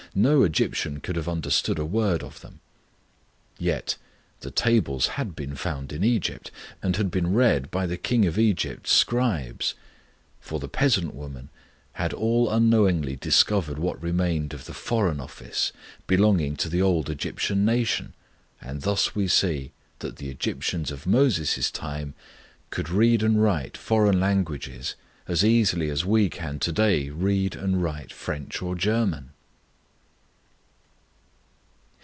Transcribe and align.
No 0.13 0.43
Egyptian 0.43 0.99
could 0.99 1.15
have 1.15 1.29
understood 1.29 1.79
a 1.79 1.85
word 1.85 2.21
of 2.21 2.41
them.' 2.41 2.59
Yet 3.57 3.95
the 4.41 4.51
tablets 4.51 5.07
had 5.15 5.37
been 5.37 5.55
found 5.55 5.93
in 5.93 6.03
Egypt, 6.03 6.51
and 6.83 6.97
had 6.97 7.09
been 7.09 7.31
read 7.33 7.71
by 7.71 7.85
the 7.87 7.95
king 7.95 8.25
of 8.25 8.37
Egypt's 8.37 8.91
scribes, 8.91 9.73
for 10.41 10.59
the 10.59 10.67
peasant 10.67 11.15
woman, 11.15 11.47
had 11.93 12.11
all 12.11 12.49
unknowingly 12.51 13.15
discovered 13.15 13.79
what 13.79 14.03
remained 14.03 14.53
of 14.53 14.65
the 14.65 14.73
Foreign 14.73 15.21
Office 15.21 15.71
belonging 16.07 16.57
to 16.57 16.67
the 16.67 16.81
old 16.81 17.09
Egyptian 17.09 17.63
nation, 17.63 18.11
and 18.59 18.81
thus 18.81 19.15
we 19.15 19.29
see 19.29 19.71
that 19.99 20.17
the 20.17 20.29
Egyptians 20.29 20.91
of 20.91 21.07
Moses' 21.07 21.71
time 21.71 22.15
could 22.69 22.89
read 22.89 23.23
and 23.23 23.41
write 23.41 23.77
foreign 23.77 24.19
languages 24.19 24.95
as 25.29 25.45
easily 25.45 25.89
as 25.89 26.03
we 26.03 26.27
can 26.29 26.59
to 26.59 26.73
day 26.73 27.09
read 27.09 27.55
and 27.55 27.81
write 27.81 28.11
French 28.11 28.61
or 28.61 28.75
German! 28.75 29.29